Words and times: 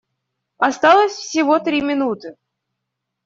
Осталось 0.57 1.11
всего 1.13 1.59
три 1.59 1.79
минуты. 1.79 2.35